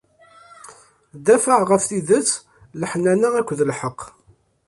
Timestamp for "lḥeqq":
3.69-3.99